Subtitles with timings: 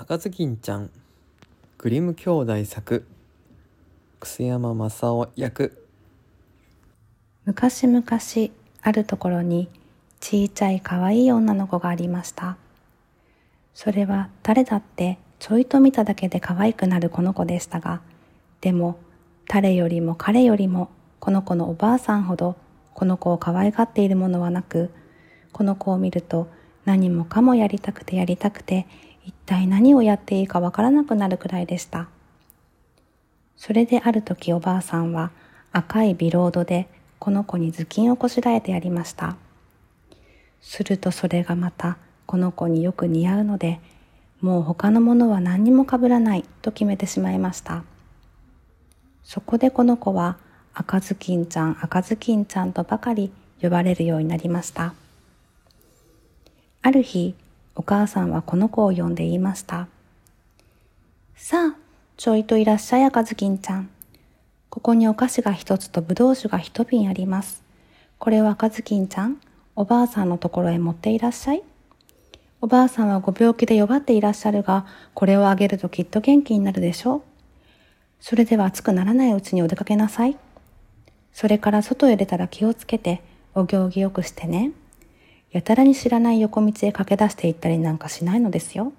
[0.00, 0.90] 赤ずきんちゃん
[1.76, 3.04] グリム兄弟作
[4.20, 5.84] 楠山正夫役。
[7.44, 8.04] 昔々
[8.82, 9.68] あるところに
[10.20, 12.56] 小さい可愛い女の子がありました。
[13.74, 18.00] それは誰だってちょいと見ただけで可愛くなるこの子でしたが
[18.60, 19.00] でも
[19.48, 22.54] 誰よりも彼よりもこの子のおばあさんほど
[22.94, 24.90] この子を可愛がっているものはなく
[25.50, 26.48] この子を見ると
[26.84, 28.86] 何もかもやりたくてやりたくて
[29.28, 32.08] 一体何をやっていいかわからなくなるくらいでした。
[33.58, 35.32] それである時おばあさんは
[35.70, 39.36] 赤いビロードでこの子に頭巾をこしらえてやりました。
[40.62, 43.80] するとそれがまたこの子によく似合うので、
[44.40, 47.84] もう他のものは何にもかぶらないと決めてしまいました。
[49.24, 50.38] そこでこの子は
[50.72, 54.94] 赤ずきんちゃん赤ずきんちゃんとばかり呼ばれるようになりました。
[56.80, 57.34] ある日、
[57.78, 59.86] お母さんはこの子を呼んで言いました。
[61.36, 61.76] さあ、
[62.16, 63.88] ちょいといらっしゃい赤ずきんちゃん。
[64.68, 67.62] ここにお菓子が一つとぶどう酒が一瓶あります。
[68.18, 69.40] これを赤ずきんちゃん、
[69.76, 71.62] おばあさんのところへ持っていらっしゃい。
[72.60, 77.22] おばあさんはご病気で弱っていらっしゃるが、これをあげるときっと元気になるでしょう。
[78.18, 80.36] それでは暑くならないうちにお出かけなさい。
[81.32, 83.22] それから外へ出たら気をつけて、
[83.54, 84.72] お行儀よくしてね。
[85.50, 88.92] やたらに知らない横道へ駆け出していったりなんかしないのですよ。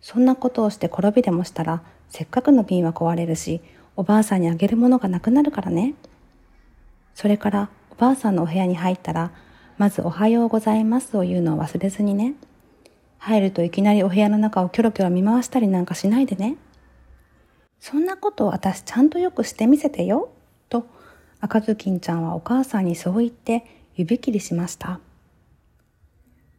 [0.00, 3.60] そんなことをして転びでもしたら、せっかくの瓶は壊れるし、
[3.96, 5.94] おばあさんにあげるものがなくなるからね。
[7.14, 9.32] それから、おばあさんのお部屋に入ったら、
[9.76, 12.34] まずおはようございますを言うのを忘れずにね。
[13.18, 16.56] 入るといきなりお部屋の中をキョロキョロ見回したりなんかしないでね。
[17.80, 20.30] そんなことを私ちゃんとよくしてみせてよ。
[20.68, 20.86] と、
[21.40, 25.00] 赤ずきんちゃんはお母さんにそう言って指切りしました。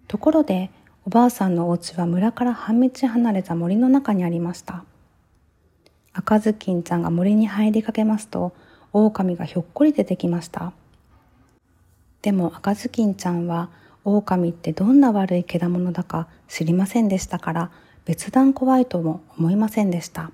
[0.09, 0.71] ところで
[1.05, 4.83] おばあさんのお家は村から半道離れた森の中にありました。
[6.13, 8.51] 赤ずきんちゃんが森に入りかけますと
[8.91, 10.73] 狼がひょっこり出てきました。
[12.23, 13.69] でも赤ずきんちゃんは
[14.03, 17.71] 狼ってどんな悪い獣だか知りませんでしたから
[18.05, 20.31] 別段怖いとも思いませんでした。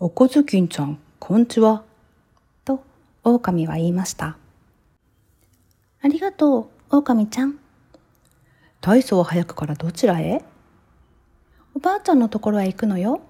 [0.00, 1.84] 赤ずきんちゃんこんちは？
[2.64, 2.82] と
[3.24, 4.38] 狼は言いました。
[6.00, 7.59] ありがとう狼ちゃん。
[8.80, 10.42] 大層早くからどちらへ？
[11.74, 13.20] おばあちゃんのところへ行くのよ。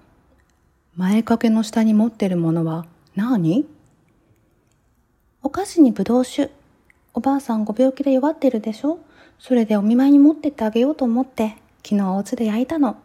[0.95, 2.85] 前掛けの下に持ってるものは
[3.15, 3.65] 何？
[5.43, 6.51] お菓子にぶどう酒。
[7.13, 8.99] おばあさんご病気で弱ってるでしょ？
[9.39, 12.95] それでお見舞いに持ってってあげようと思って、昨日お家で焼いたの。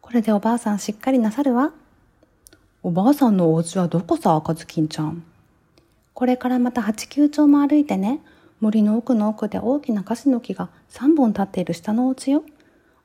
[0.00, 1.72] これでおばあさんしっかりなさるわ。
[2.84, 5.24] おばあさんのお家はどこさ、赤ずきんちゃん？
[6.14, 8.20] これからまた八九丁も歩いてね。
[8.60, 12.44] 森の奥の奥で大きなカシの木が3本立っている下のお家よ。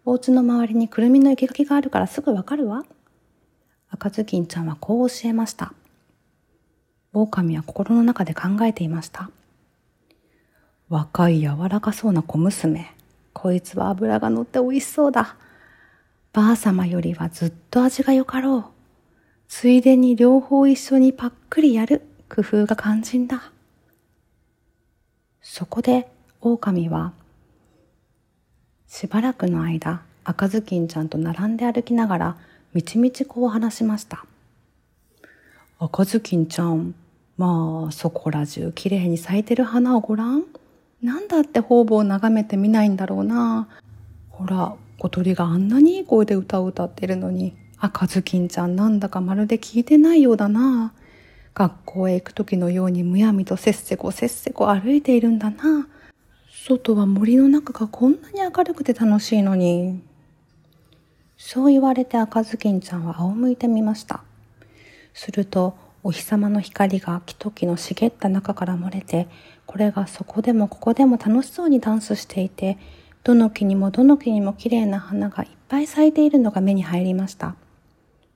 [0.06, 2.84] お家の周りにくるみの生垣があるからすぐわかるわ。
[3.90, 5.74] 赤ずきんちゃんはこう教えました。
[7.14, 9.30] 狼は心の中で考えていました。
[10.90, 12.92] 若い柔らかそうな小娘。
[13.34, 15.36] こいつは脂が乗って美味しそうだ。
[16.34, 18.64] ばあ様よりはずっと味がよかろう。
[19.48, 23.53] ついでに両方一緒にパックリやる工夫が肝心だ。
[25.46, 26.08] そこで
[26.40, 27.12] 狼は
[28.88, 32.38] しばらくの間赤ずきんちゃんと並んで歩きながら
[32.74, 34.26] みちみちこう話しました。
[35.80, 36.96] 赤ずきんちゃん
[37.38, 40.46] まあそこら中きれいに咲いてる花をごらん
[41.02, 43.68] なんだって方々を眺めてみないんだろうな。
[44.30, 50.94] ほら小鳥があんなにいい声で歌を歌ってるのに赤ずきんちゃんなんだかまるで聞いてないようだな。
[51.54, 55.88] 学校へ行く時のようにむやみとせっせこせっせこ歩いているんだな。
[56.50, 60.02] 外は森の中がこんなに明るくて楽しいのに。
[61.38, 64.24] そう言われて赤ずきんちゃんは仰向いてみました。
[65.14, 69.28] すると、お日様の光が木と木の茂った中から漏れて、
[69.66, 72.78] これがそこでもここでも楽しそうにダンスしていて、
[73.24, 77.56] どの木にもどの木にも綺麗な花がいっぱい咲いているのが目に入りました。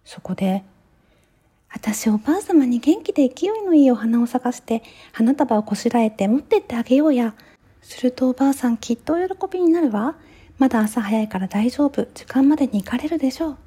[0.05, 0.63] そこで、
[1.69, 7.35] 私おばあ様に元気で勢いのいいお花を探して花束をこしらえて持ってってあげようや。
[7.81, 10.15] するとおばあさんきっとお喜びになるわ。
[10.57, 12.05] まだ朝早いから大丈夫。
[12.13, 13.57] 時間までに行かれるでしょう。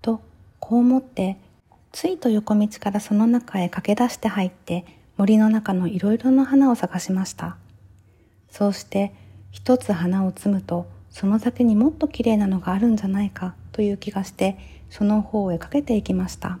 [0.00, 0.20] と、
[0.60, 1.36] こう思って、
[1.92, 4.84] ついと横道からその中へ駆け出して入って
[5.16, 7.56] 森の中のいろいろな花を探しました。
[8.50, 9.12] そうして
[9.50, 14.58] 一つ花を摘むとその先にもっと綺麗なのがあるんじゃないかという気がして
[14.90, 16.58] その方へかけていきました。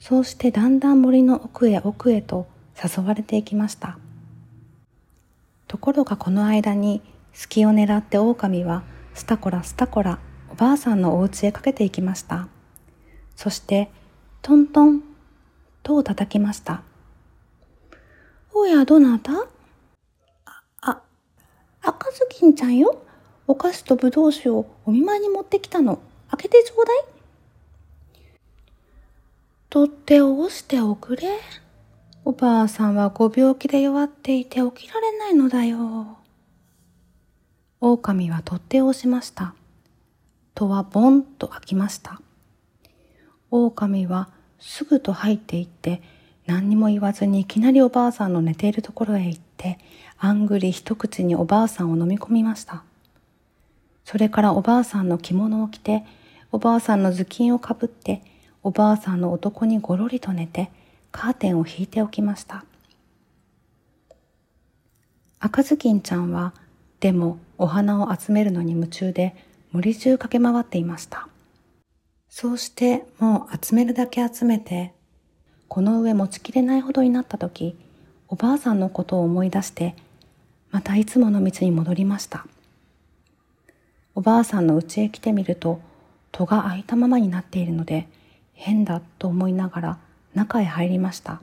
[0.00, 3.98] そうしてだんだん森の奥へ奥へと誘われていきました。
[5.68, 7.00] ところがこの間に
[7.32, 8.82] 隙を狙って狼は
[9.14, 10.18] スタコラスタコラ
[10.50, 12.48] おばあさんのお家へかけていきました。
[13.36, 13.90] そして、
[14.42, 15.02] トントン、
[15.82, 16.82] と叩きました。
[18.52, 19.32] おや、どなた
[20.44, 21.02] あ、あ、
[21.82, 23.02] 赤ずきんちゃんよ。
[23.46, 26.00] お菓子とぶどう酒をお見舞いに持ってきたの。
[26.30, 27.19] 開けてちょうだい。
[29.72, 31.28] 取っ手を押しておくれ。
[32.24, 36.18] おばあさんはご病気で弱っていて起きられないのだよ。
[37.78, 39.54] 狼は取っ手を押しました。
[40.56, 42.20] 戸はボンと開きました。
[43.52, 44.28] 狼は
[44.58, 46.02] すぐと入っていって
[46.46, 49.78] 何にも言わずにいきなりおばあさんの寝ているところへ行って
[50.18, 52.82] あんぐり一口におばあさんを飲み込みました。
[54.04, 56.04] それからおばあさんの着物を着て
[56.50, 58.24] おばあさんの頭巾をかぶって
[58.62, 60.70] おばあさんの男にごろりと寝て
[61.12, 62.64] カーテンを引いておきました。
[65.38, 66.52] 赤ずきんちゃんは
[67.00, 69.34] でもお花を集めるのに夢中で
[69.72, 71.28] 森中駆け回っていました。
[72.28, 74.92] そうしてもう集めるだけ集めて、
[75.68, 77.76] この上持ちきれないほどになった時、
[78.28, 79.96] おばあさんのことを思い出して、
[80.70, 82.46] またいつもの道に戻りました。
[84.14, 85.80] おばあさんの家へ来てみると、
[86.30, 88.08] 戸が開いたままになっているので、
[88.62, 89.98] 変だと思いながら
[90.34, 91.40] 中へ入りました。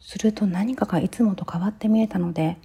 [0.00, 2.56] すると何かがいつもと変わって見えたので、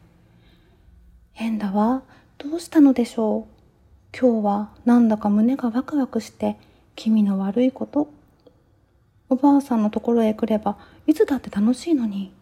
[1.34, 2.02] 変だわ、
[2.40, 4.18] どうしたのでしょう？
[4.20, 6.58] 今日はなんだか胸がワクワクして
[6.96, 8.12] 気味の悪いこと？
[9.30, 12.34] おばあさんのところへ来ればいつだって楽しいのに？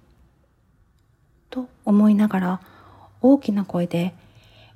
[1.49, 2.61] と思いながら
[3.21, 4.13] 大きな声で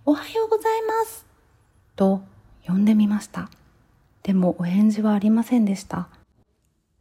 [0.05, 1.25] おはようございます
[1.95, 2.21] と
[2.67, 3.49] 呼んでみました。
[4.23, 6.07] でもお返事はありませんでした。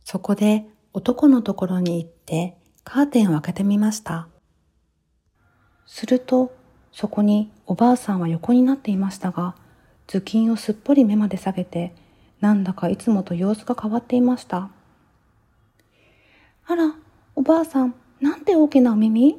[0.04, 4.28] そこで男のところに行ってカーテンを開けてみました。
[5.86, 6.52] すると
[6.92, 9.54] そこにおばあさんは横になっていましたが、
[10.06, 11.94] 頭巾をすっぽり目まで下げて、
[12.40, 14.70] なんだかいつもと様子が変わっていました。
[16.66, 16.94] あら、
[17.36, 19.36] おばあさん、なんて大きなお耳？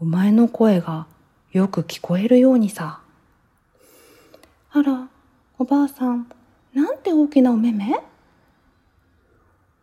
[0.00, 1.06] お前の声が
[1.52, 3.00] よく聞こえるようにさ。
[4.70, 5.08] あら、
[5.58, 6.28] おばあさん、
[6.74, 8.00] なんて大きなお目目？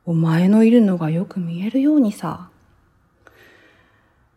[0.06, 2.50] お前のいるのがよく見えるようにさ。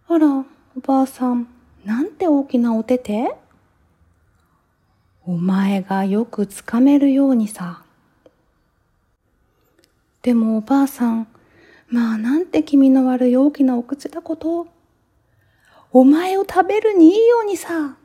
[0.09, 0.45] あら、お
[0.81, 1.47] ばあさん、
[1.85, 3.35] なんて大きなお手手？
[5.27, 7.83] お前がよくつかめるようにさ。
[10.23, 11.29] でもおばあさん、
[11.89, 14.67] まあなんて気味の悪い大きなお口だこと？
[15.93, 17.97] お前を食べるにいいようにさ。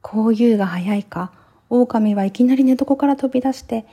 [0.00, 1.32] こういうが早いか、
[1.80, 3.84] 狼はいきなり寝床から飛び出して、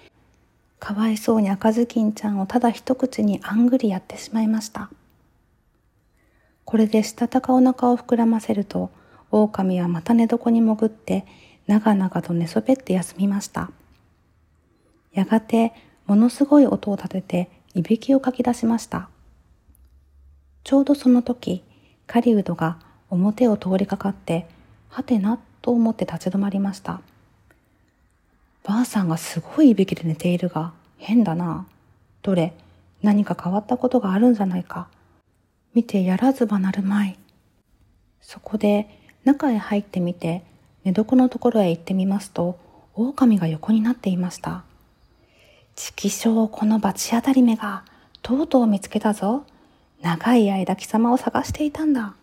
[0.79, 4.89] かわいそうに赤ずきんちゃんをただ一口にあんぐりやってしまいました。
[6.65, 8.91] これでしたたかお腹を膨らませると、
[9.31, 11.25] 狼はまた寝床に潜って、
[11.67, 13.71] 長々と寝そべって休みました。
[15.13, 15.73] やがて、
[16.05, 19.09] ものすごい音を立てて、いびきをかき出しました。
[20.63, 21.63] ちょうどその時、
[22.07, 22.79] 狩人が
[23.09, 24.47] 表を通りかかって、
[24.89, 27.01] はてなと思って立ち止まりました。
[28.63, 31.65] ばあさんがすごいいびきで寝ているが、変だな。
[32.21, 32.53] どれ、
[33.01, 34.87] 何か変わったことがあるんじゃないか。
[35.73, 37.17] 見てやらずばなるまい。
[38.21, 38.87] そこで
[39.23, 40.43] 中へ入ってみて
[40.83, 42.59] 寝床のところへ行ってみますと、
[42.93, 44.63] 狼が横になっていました。
[45.75, 47.83] 畜生この罰当たり目が、
[48.21, 49.45] とうとう見つけたぞ。
[50.01, 52.15] 長い間貴様を探していたんだ。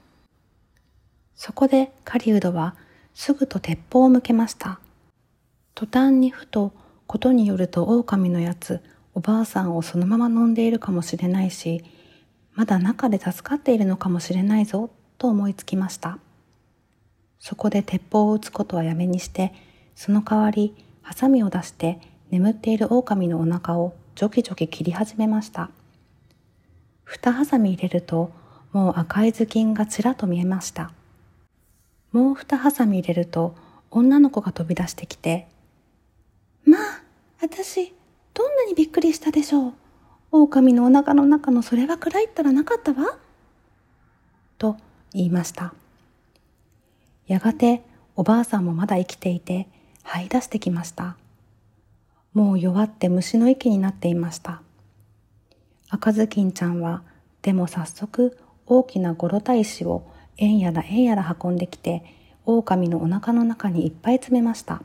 [1.35, 2.75] そこで狩人は
[3.15, 4.81] すぐと鉄砲を向けました。
[5.79, 6.73] 途端にふと
[7.07, 8.81] ことによると狼のやつ、
[9.15, 11.85] おばあさんをそのまま飲んでいるかもしれないし、
[12.57, 16.19] まだ中で助かっているのかもしれないぞ、と思いつきました。
[17.39, 19.55] そこで鉄砲を撃つことはやめにして、
[19.95, 22.01] その代わり、ハサミを出して
[22.33, 25.71] 眠っている狼のお腹をジョキジョキ切り始めました。
[27.05, 28.33] 二ハサミ入れると、
[28.73, 30.91] もう赤い頭巾がちらっと見えました。
[32.11, 33.55] もう二ハサミ入れると、
[33.93, 35.47] 女の子が飛び出してきて、
[37.41, 37.95] 私、
[38.35, 39.73] どんなにびっくりしたでしょう？
[40.33, 43.17] 狼のお腹の中のそれは暗いったらなかったわ？
[44.59, 44.77] と
[45.13, 45.73] 言いました。
[47.27, 47.83] やがて
[48.17, 49.69] おばあさんもまだ生きていて
[50.05, 51.17] 這い出してきました。
[52.35, 54.61] もう弱って虫の息になっていました。
[55.91, 57.03] 赤ずきんちゃんは
[57.43, 60.03] でも早速大きなゴロタ石を
[60.37, 62.05] えんやらえんやら運んできて
[62.45, 64.83] 狼のお腹の中にいっぱい詰めました。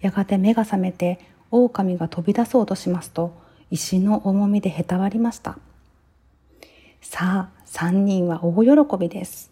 [0.00, 1.18] やがて目が覚めて
[1.50, 3.32] 狼が飛び出そうとしますと
[3.70, 5.58] 石の重みでへたわりました。
[7.00, 9.50] さあ、三人は大喜びです。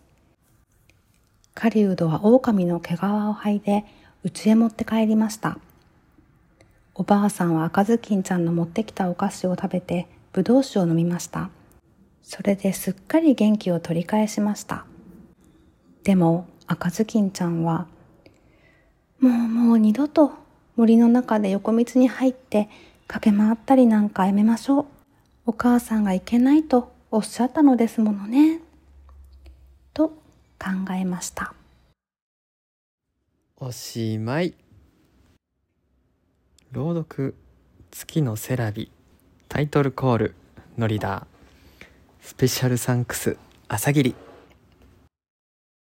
[1.54, 3.84] 狩人は狼の毛皮を剥いで
[4.22, 5.58] 家へ持って帰りました。
[6.94, 11.50] おばあさんは赤ずきんちゃんの持ってきたお菓子を食べてぶどう酒を飲みました。
[12.22, 14.84] それですっかり元気を取り返しました。
[16.04, 17.86] でも赤ずきんちゃんは、
[19.20, 20.32] もうもう二度と
[20.76, 22.68] 森の中で横道に入って
[23.08, 24.86] 駆け回ったりなんかやめましょう。
[25.46, 28.60] お母さんがいけないとおっしゃったのですものね。
[29.92, 30.10] と
[30.58, 31.54] 考えました。
[33.56, 34.54] おしまい
[36.70, 37.34] 朗読
[37.90, 38.92] 「月のセラビ」
[39.48, 40.34] タイトルコール
[40.78, 41.26] 「ノリダー」
[42.22, 44.14] スペシャルサンクス朝霧